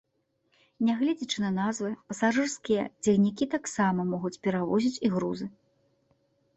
Нягледзячы 0.87 1.37
на 1.43 1.51
назвы, 1.57 1.91
пасажырскія 2.13 2.87
цягнікі 3.03 3.45
таксама 3.55 4.01
могуць 4.13 4.35
перавозіць 4.49 4.95
і 5.05 5.17
грузы. 5.17 5.45